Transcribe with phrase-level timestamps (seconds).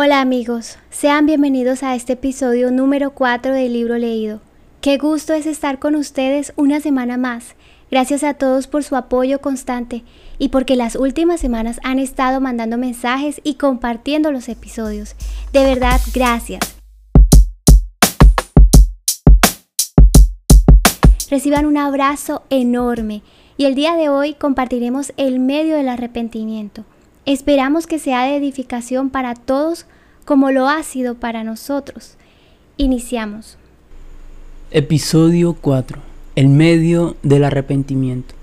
[0.00, 4.40] Hola amigos, sean bienvenidos a este episodio número 4 del libro leído.
[4.80, 7.56] Qué gusto es estar con ustedes una semana más.
[7.90, 10.04] Gracias a todos por su apoyo constante
[10.38, 15.16] y porque las últimas semanas han estado mandando mensajes y compartiendo los episodios.
[15.52, 16.76] De verdad, gracias.
[21.28, 23.22] Reciban un abrazo enorme
[23.56, 26.84] y el día de hoy compartiremos el medio del arrepentimiento.
[27.28, 29.84] Esperamos que sea de edificación para todos
[30.24, 32.14] como lo ha sido para nosotros.
[32.78, 33.58] Iniciamos.
[34.70, 35.98] Episodio 4.
[36.36, 38.34] El medio del arrepentimiento.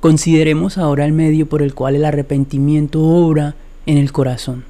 [0.00, 4.64] Consideremos ahora el medio por el cual el arrepentimiento obra en el corazón.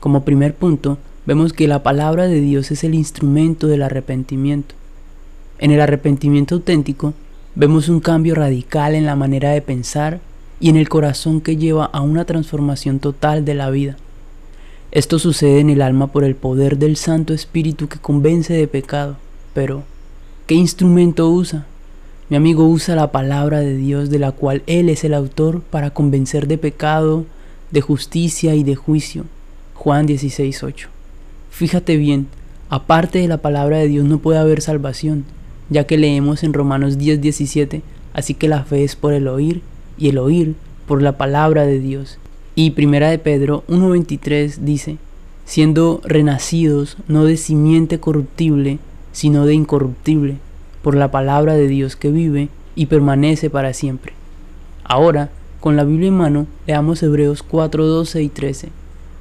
[0.00, 4.74] Como primer punto, vemos que la palabra de Dios es el instrumento del arrepentimiento.
[5.60, 7.14] En el arrepentimiento auténtico,
[7.54, 10.18] vemos un cambio radical en la manera de pensar
[10.60, 13.96] y en el corazón que lleva a una transformación total de la vida.
[14.92, 19.16] Esto sucede en el alma por el poder del Santo Espíritu que convence de pecado.
[19.54, 19.84] Pero,
[20.46, 21.66] ¿qué instrumento usa?
[22.28, 25.90] Mi amigo usa la palabra de Dios de la cual Él es el autor para
[25.90, 27.24] convencer de pecado,
[27.70, 29.24] de justicia y de juicio.
[29.74, 30.88] Juan 16:8.
[31.50, 32.26] Fíjate bien,
[32.68, 35.24] aparte de la palabra de Dios no puede haber salvación,
[35.70, 39.62] ya que leemos en Romanos 10:17, así que la fe es por el oír
[40.00, 40.56] y el oír
[40.88, 42.18] por la palabra de Dios.
[42.56, 44.96] Y primera de Pedro 1.23 dice,
[45.44, 48.78] siendo renacidos no de simiente corruptible,
[49.12, 50.36] sino de incorruptible,
[50.82, 54.14] por la palabra de Dios que vive y permanece para siempre.
[54.84, 58.68] Ahora, con la Biblia en mano, leamos Hebreos 4.12 y 13,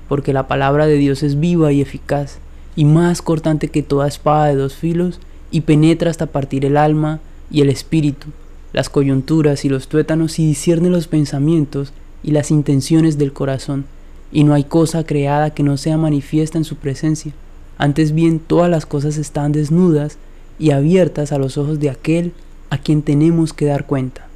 [0.08, 2.40] porque la palabra de Dios es viva y eficaz,
[2.76, 5.20] y más cortante que toda espada de dos filos,
[5.52, 7.20] y penetra hasta partir el alma
[7.52, 8.28] y el espíritu,
[8.74, 13.86] las coyunturas y los tuétanos y discierne los pensamientos y las intenciones del corazón,
[14.32, 17.34] y no hay cosa creada que no sea manifiesta en su presencia.
[17.78, 20.18] Antes bien, todas las cosas están desnudas
[20.60, 22.34] y abiertas a los ojos de aquel
[22.70, 24.28] a quien tenemos que dar cuenta.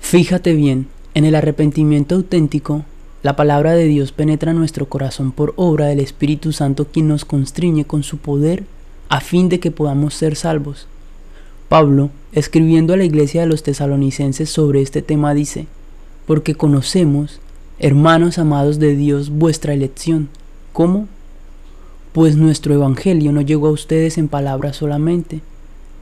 [0.00, 2.84] Fíjate bien, en el arrepentimiento auténtico,
[3.22, 7.84] la palabra de Dios penetra nuestro corazón por obra del Espíritu Santo quien nos constriñe
[7.84, 8.64] con su poder
[9.08, 10.86] a fin de que podamos ser salvos.
[11.72, 15.68] Pablo, escribiendo a la iglesia de los tesalonicenses sobre este tema, dice,
[16.26, 17.40] porque conocemos,
[17.78, 20.28] hermanos amados de Dios, vuestra elección.
[20.74, 21.08] ¿Cómo?
[22.12, 25.40] Pues nuestro Evangelio no llegó a ustedes en palabras solamente,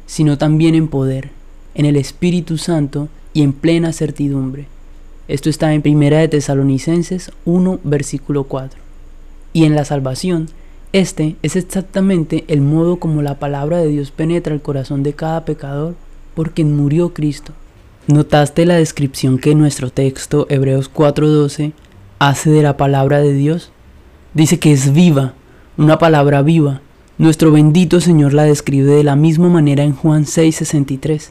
[0.06, 1.30] sino también en poder,
[1.76, 4.66] en el Espíritu Santo y en plena certidumbre.
[5.28, 8.80] Esto está en Primera de Tesalonicenses 1, versículo 4.
[9.52, 10.48] Y en la salvación,
[10.92, 15.44] este es exactamente el modo como la palabra de Dios penetra el corazón de cada
[15.44, 15.94] pecador
[16.34, 17.52] por quien murió Cristo.
[18.08, 21.72] ¿Notaste la descripción que nuestro texto, Hebreos 4:12,
[22.18, 23.70] hace de la palabra de Dios?
[24.34, 25.34] Dice que es viva,
[25.76, 26.80] una palabra viva.
[27.18, 31.30] Nuestro bendito Señor la describe de la misma manera en Juan 6:63.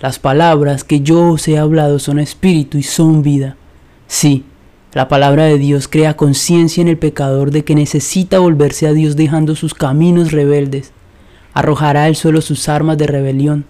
[0.00, 3.56] Las palabras que yo os he hablado son espíritu y son vida.
[4.08, 4.44] Sí,
[4.96, 9.14] la palabra de Dios crea conciencia en el pecador de que necesita volverse a Dios
[9.14, 10.90] dejando sus caminos rebeldes.
[11.52, 13.66] Arrojará al suelo sus armas de rebelión,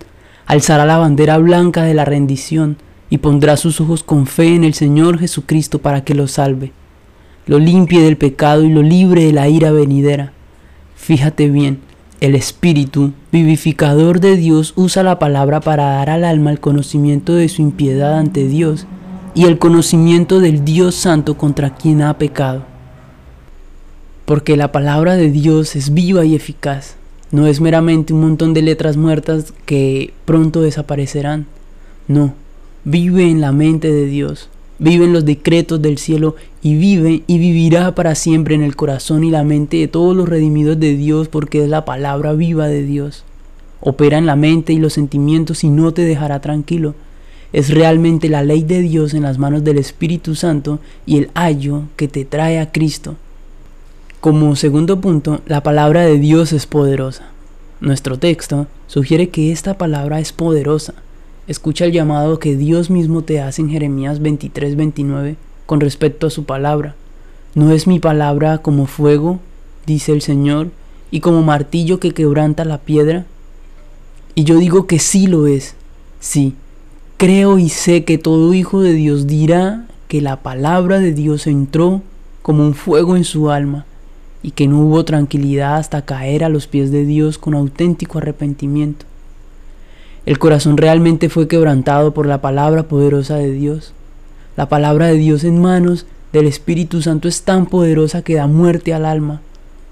[0.46, 2.76] alzará la bandera blanca de la rendición
[3.10, 6.70] y pondrá sus ojos con fe en el Señor Jesucristo para que lo salve,
[7.46, 10.32] lo limpie del pecado y lo libre de la ira venidera.
[10.94, 11.80] Fíjate bien,
[12.20, 17.48] el Espíritu vivificador de Dios usa la palabra para dar al alma el conocimiento de
[17.48, 18.86] su impiedad ante Dios
[19.36, 22.64] y el conocimiento del Dios Santo contra quien ha pecado.
[24.24, 26.96] Porque la palabra de Dios es viva y eficaz,
[27.30, 31.46] no es meramente un montón de letras muertas que pronto desaparecerán.
[32.08, 32.32] No,
[32.84, 34.48] vive en la mente de Dios,
[34.78, 39.22] vive en los decretos del cielo y vive y vivirá para siempre en el corazón
[39.22, 42.84] y la mente de todos los redimidos de Dios porque es la palabra viva de
[42.84, 43.24] Dios.
[43.80, 46.94] Opera en la mente y los sentimientos y no te dejará tranquilo
[47.52, 51.84] es realmente la ley de Dios en las manos del Espíritu Santo y el ayo
[51.96, 53.16] que te trae a Cristo.
[54.20, 57.30] Como segundo punto, la palabra de Dios es poderosa.
[57.80, 60.94] Nuestro texto sugiere que esta palabra es poderosa.
[61.46, 65.36] Escucha el llamado que Dios mismo te hace en Jeremías 23:29
[65.66, 66.94] con respecto a su palabra.
[67.54, 69.40] ¿No es mi palabra como fuego,
[69.86, 70.70] dice el Señor,
[71.10, 73.26] y como martillo que quebranta la piedra?
[74.34, 75.74] Y yo digo que sí lo es.
[76.20, 76.54] Sí,
[77.18, 82.02] Creo y sé que todo hijo de Dios dirá que la palabra de Dios entró
[82.42, 83.86] como un fuego en su alma
[84.42, 89.06] y que no hubo tranquilidad hasta caer a los pies de Dios con auténtico arrepentimiento.
[90.26, 93.94] El corazón realmente fue quebrantado por la palabra poderosa de Dios.
[94.54, 96.04] La palabra de Dios en manos
[96.34, 99.40] del Espíritu Santo es tan poderosa que da muerte al alma.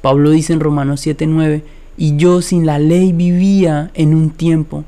[0.02, 1.62] Pablo dice en Romanos 7:9,
[1.96, 4.84] y yo sin la ley vivía en un tiempo,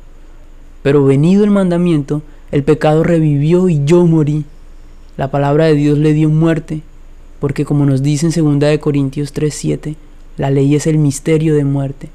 [0.87, 2.23] pero venido el mandamiento,
[2.53, 4.45] el pecado revivió y yo morí.
[5.17, 6.83] La palabra de Dios le dio muerte,
[7.41, 9.97] porque como nos dice en 2 Corintios 3:7,
[10.37, 12.09] la ley es el misterio de muerte,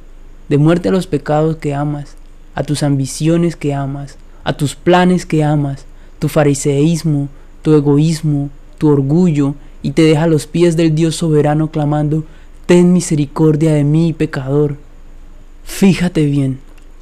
[0.48, 2.16] de muerte a los pecados que amas,
[2.56, 5.86] a tus ambiciones que amas, a tus planes que amas,
[6.20, 7.28] tu fariseísmo,
[7.64, 12.24] tu egoísmo, tu orgullo, y te deja a los pies del Dios soberano clamando,
[12.68, 14.78] ten misericordia de mí, pecador.
[15.66, 16.60] Fíjate bien,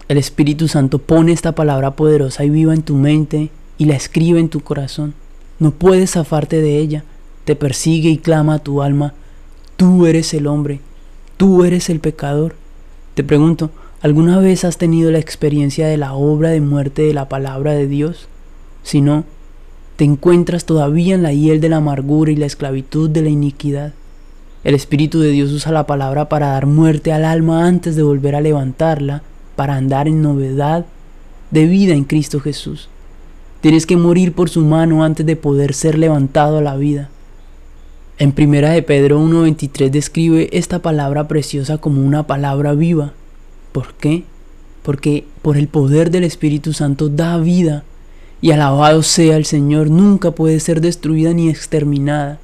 [0.09, 4.39] el Espíritu Santo pone esta palabra poderosa y viva en tu mente y la escribe
[4.39, 5.13] en tu corazón.
[5.59, 7.03] No puedes zafarte de ella,
[7.45, 9.13] te persigue y clama a tu alma,
[9.77, 10.81] tú eres el hombre,
[11.37, 12.55] tú eres el pecador.
[13.13, 13.69] Te pregunto,
[14.01, 17.85] ¿alguna vez has tenido la experiencia de la obra de muerte de la palabra de
[17.85, 18.27] Dios?
[18.81, 19.25] Si no,
[19.95, 23.93] te encuentras todavía en la hiel de la amargura y la esclavitud de la iniquidad.
[24.63, 28.35] El Espíritu de Dios usa la palabra para dar muerte al alma antes de volver
[28.35, 29.21] a levantarla,
[29.59, 30.85] para andar en novedad
[31.51, 32.87] de vida en Cristo Jesús.
[33.59, 37.09] Tienes que morir por su mano antes de poder ser levantado a la vida.
[38.19, 43.11] En primera de Pedro 1.23 describe esta palabra preciosa como una palabra viva.
[43.73, 44.23] ¿Por qué?
[44.81, 47.83] Porque por el poder del Espíritu Santo da vida
[48.39, 52.39] y alabado sea el Señor, nunca puede ser destruida ni exterminada.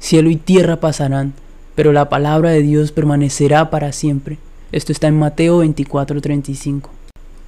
[0.00, 1.32] Cielo y tierra pasarán,
[1.74, 4.36] pero la palabra de Dios permanecerá para siempre.
[4.70, 6.90] Esto está en Mateo 24:35.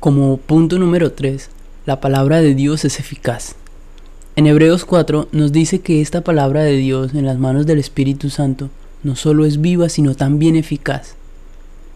[0.00, 1.50] Como punto número 3,
[1.84, 3.56] la palabra de Dios es eficaz.
[4.36, 8.30] En Hebreos 4 nos dice que esta palabra de Dios en las manos del Espíritu
[8.30, 8.70] Santo
[9.02, 11.14] no solo es viva, sino también eficaz.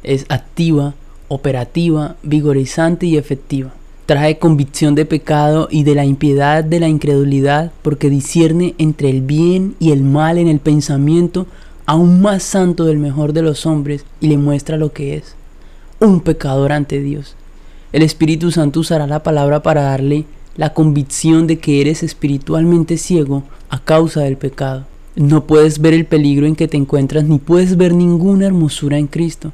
[0.02, 0.92] Es activa,
[1.28, 3.72] operativa, vigorizante y efectiva.
[4.04, 9.22] Trae convicción de pecado y de la impiedad de la incredulidad porque discierne entre el
[9.22, 11.46] bien y el mal en el pensamiento
[11.86, 15.34] aún más santo del mejor de los hombres y le muestra lo que es,
[16.00, 17.36] un pecador ante Dios.
[17.92, 20.24] El Espíritu Santo usará la palabra para darle
[20.56, 24.84] la convicción de que eres espiritualmente ciego a causa del pecado.
[25.16, 29.06] No puedes ver el peligro en que te encuentras ni puedes ver ninguna hermosura en
[29.06, 29.52] Cristo.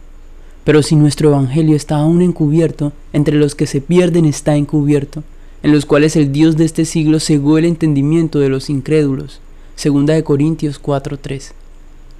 [0.65, 5.23] Pero si nuestro Evangelio está aún encubierto, entre los que se pierden está encubierto,
[5.63, 9.41] en los cuales el Dios de este siglo cegó el entendimiento de los incrédulos.
[9.75, 11.53] Segunda de Corintios 4:3.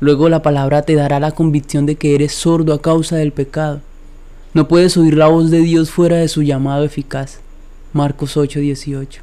[0.01, 3.81] Luego la palabra te dará la convicción de que eres sordo a causa del pecado.
[4.55, 7.41] No puedes oír la voz de Dios fuera de su llamado eficaz.
[7.93, 9.21] Marcos 8:18.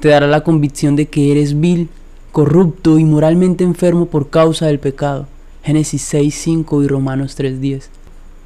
[0.00, 1.88] Te dará la convicción de que eres vil,
[2.32, 5.26] corrupto y moralmente enfermo por causa del pecado.
[5.62, 7.90] Génesis 6:5 y Romanos 3:10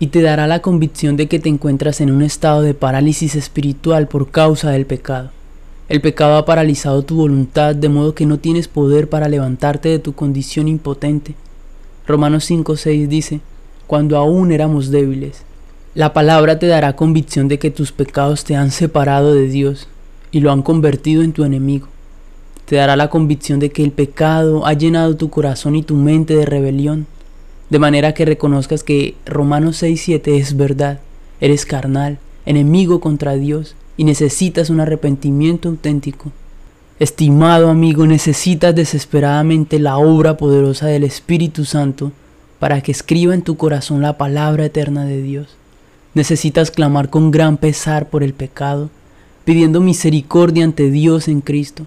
[0.03, 4.09] y te dará la convicción de que te encuentras en un estado de parálisis espiritual
[4.09, 5.31] por causa del pecado.
[5.89, 10.01] El pecado ha paralizado tu voluntad de modo que no tienes poder para levantarte de
[10.01, 11.37] tu condición impotente.
[12.07, 13.41] Romanos 5:6 dice,
[13.87, 15.45] cuando aún éramos débiles.
[15.95, 19.89] La palabra te dará convicción de que tus pecados te han separado de Dios
[20.31, 21.89] y lo han convertido en tu enemigo.
[22.65, 26.35] Te dará la convicción de que el pecado ha llenado tu corazón y tu mente
[26.35, 27.07] de rebelión
[27.73, 31.01] de manera que reconozcas que Romanos 6.7 es verdad.
[31.41, 36.33] Eres carnal, enemigo contra Dios y necesitas un arrepentimiento auténtico.
[37.03, 42.13] Estimado amigo, necesitas desesperadamente la obra poderosa del Espíritu Santo
[42.61, 45.49] para que escriba en tu corazón la palabra eterna de Dios.
[46.15, 48.89] Necesitas clamar con gran pesar por el pecado,
[49.45, 51.87] pidiendo misericordia ante Dios en Cristo.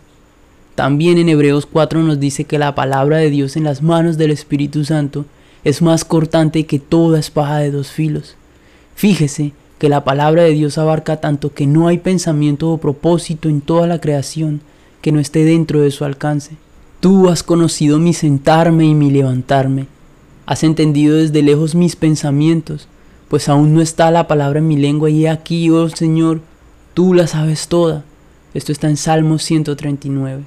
[0.75, 4.32] También en Hebreos 4 nos dice que la palabra de Dios en las manos del
[4.32, 5.24] Espíritu Santo
[5.63, 8.36] es más cortante que toda espada de dos filos.
[8.96, 13.62] Fíjese que la palabra de Dios abarca tanto que no hay pensamiento o propósito en
[13.62, 14.60] toda la creación
[15.06, 16.58] que no esté dentro de su alcance.
[17.00, 19.86] Tú has conocido mi sentarme y mi levantarme.
[20.48, 22.88] Has entendido desde lejos mis pensamientos,
[23.30, 26.42] pues aún no está la palabra en mi lengua y aquí, oh Señor,
[26.96, 28.04] tú la sabes toda.
[28.56, 30.42] Esto está en Salmo 139.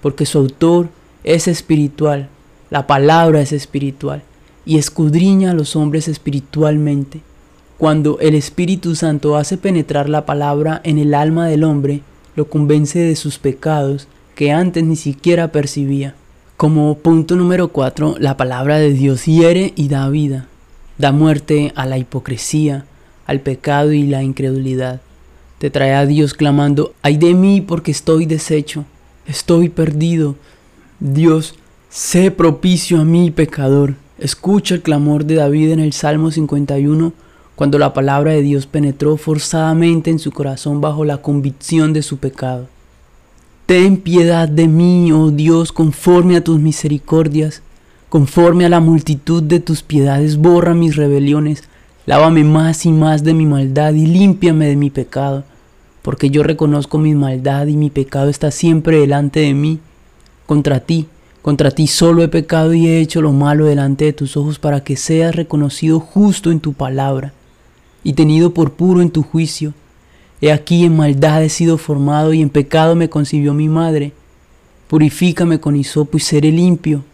[0.00, 0.88] Porque su autor
[1.22, 2.28] es espiritual,
[2.70, 4.24] la palabra es espiritual
[4.66, 7.20] y escudriña a los hombres espiritualmente.
[7.78, 12.02] Cuando el Espíritu Santo hace penetrar la palabra en el alma del hombre,
[12.34, 16.14] lo convence de sus pecados que antes ni siquiera percibía.
[16.56, 20.48] Como punto número 4, la palabra de Dios hiere y da vida,
[20.98, 22.86] da muerte a la hipocresía,
[23.26, 25.00] al pecado y la incredulidad.
[25.58, 28.84] Te trae a Dios clamando, ay de mí porque estoy deshecho,
[29.26, 30.36] estoy perdido.
[31.00, 31.54] Dios,
[31.90, 33.94] sé propicio a mí pecador.
[34.18, 37.12] Escucha el clamor de David en el Salmo 51
[37.54, 42.18] cuando la palabra de Dios penetró forzadamente en su corazón bajo la convicción de su
[42.18, 42.68] pecado.
[43.66, 47.62] Ten piedad de mí, oh Dios, conforme a tus misericordias,
[48.12, 51.64] Conforme a la multitud de tus piedades, borra mis rebeliones,
[52.04, 55.44] lávame más y más de mi maldad y límpiame de mi pecado,
[56.02, 59.78] porque yo reconozco mi maldad y mi pecado está siempre delante de mí.
[60.44, 61.06] Contra ti,
[61.40, 64.84] contra ti solo he pecado y he hecho lo malo delante de tus ojos para
[64.84, 67.32] que seas reconocido justo en tu palabra
[68.04, 69.74] y tenido por puro en tu juicio.
[70.40, 74.12] He aquí en maldad he sido formado y en pecado me concibió mi madre.
[74.88, 77.04] Purifícame con hisopo y seré limpio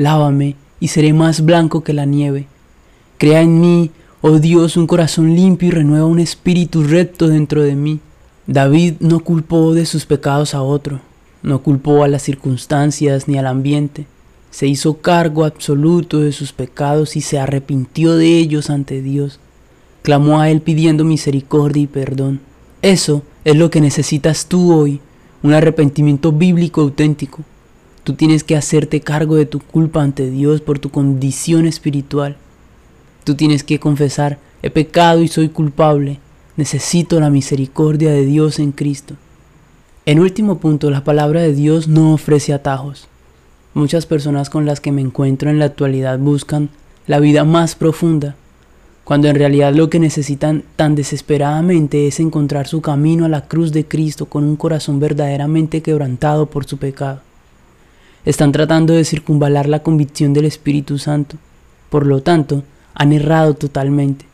[0.00, 2.46] lávame y seré más blanco que la nieve.
[3.18, 3.90] Crea en mí,
[4.22, 8.00] oh Dios, un corazón limpio y renueva un espíritu recto dentro de mí.
[8.46, 11.00] David no culpó de sus pecados a otro,
[11.42, 14.06] no culpó a las circunstancias ni al ambiente.
[14.50, 19.38] Se hizo cargo absoluto de sus pecados y se arrepintió de ellos ante Dios.
[20.02, 22.40] Clamó a Él pidiendo misericordia y perdón.
[22.82, 25.00] Eso es lo que necesitas tú hoy,
[25.42, 27.42] un arrepentimiento bíblico auténtico.
[28.04, 32.36] Tú tienes que hacerte cargo de tu culpa ante Dios por tu condición espiritual.
[33.24, 36.18] Tú tienes que confesar, he pecado y soy culpable.
[36.56, 39.16] Necesito la misericordia de Dios en Cristo.
[40.06, 43.06] En último punto, la palabra de Dios no ofrece atajos.
[43.74, 46.70] Muchas personas con las que me encuentro en la actualidad buscan
[47.06, 48.34] la vida más profunda,
[49.10, 53.72] cuando en realidad lo que necesitan tan desesperadamente es encontrar su camino a la cruz
[53.72, 57.20] de Cristo con un corazón verdaderamente quebrantado por su pecado.
[58.24, 61.38] Están tratando de circunvalar la convicción del Espíritu Santo.
[61.88, 62.62] Por lo tanto,
[62.94, 64.26] han errado totalmente.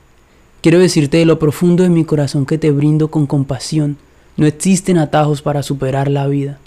[0.60, 3.96] Quiero decirte de lo profundo de mi corazón que te brindo con compasión.
[4.36, 6.58] No existen atajos para superar la vida.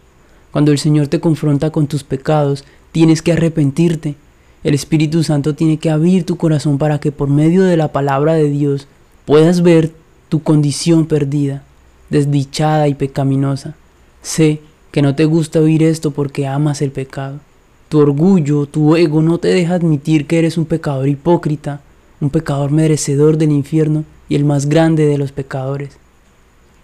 [0.52, 4.16] Cuando el Señor te confronta con tus pecados, tienes que arrepentirte.
[4.64, 8.34] El Espíritu Santo tiene que abrir tu corazón para que por medio de la palabra
[8.34, 8.88] de Dios
[9.26, 9.94] puedas ver
[10.28, 11.64] tu condición perdida,
[12.10, 13.76] desdichada y pecaminosa.
[14.22, 14.62] Sé
[14.92, 17.40] que no te gusta oír esto porque amas el pecado.
[17.88, 21.82] Tu orgullo, tu ego no te deja admitir que eres un pecador hipócrita,
[22.20, 25.98] un pecador merecedor del infierno y el más grande de los pecadores.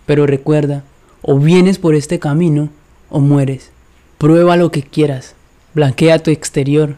[0.06, 0.84] Pero recuerda,
[1.22, 2.70] o vienes por este camino
[3.10, 3.72] o mueres.
[4.18, 5.36] Prueba lo que quieras,
[5.74, 6.96] blanquea tu exterior,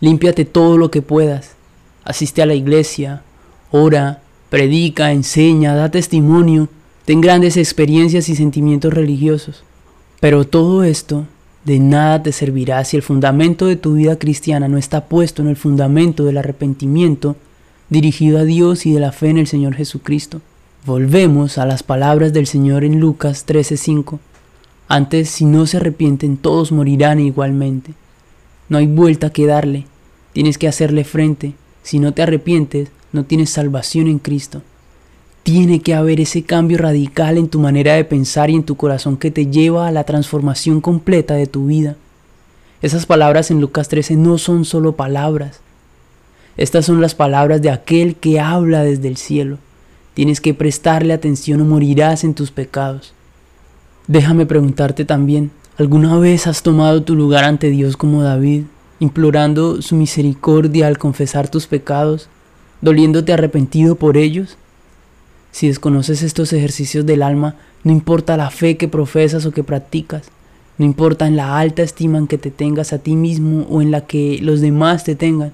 [0.00, 1.52] límpiate todo lo que puedas,
[2.04, 3.22] asiste a la iglesia,
[3.70, 6.68] ora, predica, enseña, da testimonio,
[7.04, 9.64] ten grandes experiencias y sentimientos religiosos.
[10.20, 11.26] Pero todo esto
[11.64, 15.48] de nada te servirá si el fundamento de tu vida cristiana no está puesto en
[15.48, 17.36] el fundamento del arrepentimiento
[17.88, 20.40] dirigido a Dios y de la fe en el Señor Jesucristo.
[20.86, 24.20] Volvemos a las palabras del Señor en Lucas 13:5.
[24.86, 27.94] Antes, si no se arrepienten, todos morirán igualmente.
[28.74, 29.86] No hay vuelta que darle.
[30.32, 31.54] Tienes que hacerle frente.
[31.84, 34.62] Si no te arrepientes, no tienes salvación en Cristo.
[35.44, 39.16] Tiene que haber ese cambio radical en tu manera de pensar y en tu corazón
[39.16, 41.94] que te lleva a la transformación completa de tu vida.
[42.82, 45.60] Esas palabras en Lucas 13 no son solo palabras.
[46.56, 49.58] Estas son las palabras de aquel que habla desde el cielo.
[50.14, 53.14] Tienes que prestarle atención o morirás en tus pecados.
[54.08, 58.64] Déjame preguntarte también, ¿alguna vez has tomado tu lugar ante Dios como David,
[59.00, 62.28] implorando su misericordia al confesar tus pecados,
[62.80, 64.56] doliéndote arrepentido por ellos?
[65.50, 70.30] Si desconoces estos ejercicios del alma, no importa la fe que profesas o que practicas,
[70.78, 73.90] no importa en la alta estima en que te tengas a ti mismo o en
[73.90, 75.52] la que los demás te tengan,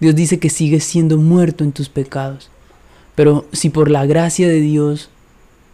[0.00, 2.50] Dios dice que sigues siendo muerto en tus pecados.
[3.14, 5.10] Pero si por la gracia de Dios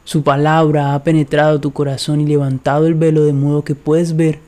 [0.05, 4.39] su palabra ha penetrado tu corazón y levantado el velo de modo que puedes ver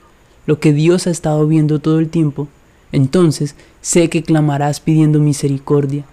[0.47, 2.49] lo que Dios ha estado viendo todo el tiempo,
[2.93, 6.05] entonces sé que clamarás pidiendo misericordia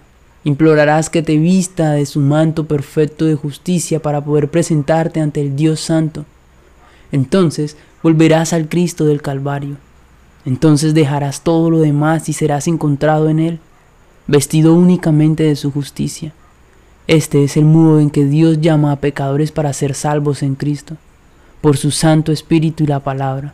[0.44, 5.56] Implorarás que te vista de su manto perfecto de justicia para poder presentarte ante el
[5.56, 6.26] Dios Santo.
[7.12, 9.78] Entonces volverás al Cristo del Calvario.
[10.44, 13.58] Entonces dejarás todo lo demás y serás encontrado en Él,
[14.26, 16.34] vestido únicamente de su justicia.
[17.06, 20.96] Este es el modo en que Dios llama a pecadores para ser salvos en Cristo,
[21.60, 23.52] por su Santo Espíritu y la palabra.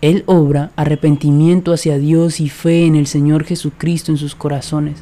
[0.00, 4.96] Él obra arrepentimiento hacia Dios y fe en el Señor Jesucristo en sus corazones.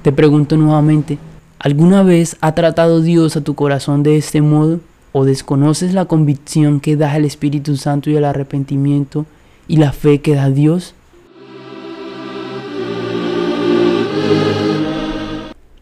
[0.00, 1.18] Te pregunto nuevamente,
[1.58, 4.80] ¿alguna vez ha tratado Dios a tu corazón de este modo?
[5.12, 9.26] ¿O desconoces la convicción que da el Espíritu Santo y el arrepentimiento
[9.68, 10.94] y la fe que da Dios?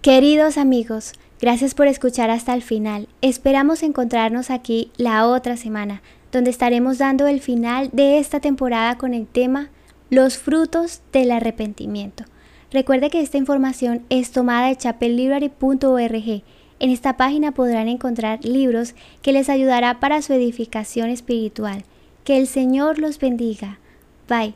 [0.03, 3.07] Queridos amigos, gracias por escuchar hasta el final.
[3.21, 6.01] Esperamos encontrarnos aquí la otra semana,
[6.33, 9.69] donde estaremos dando el final de esta temporada con el tema
[10.09, 12.25] Los frutos del arrepentimiento.
[12.73, 16.43] Recuerde que esta información es tomada de chapellibrary.org.
[16.79, 21.85] En esta página podrán encontrar libros que les ayudará para su edificación espiritual.
[22.25, 23.79] Que el Señor los bendiga.
[24.27, 24.55] Bye.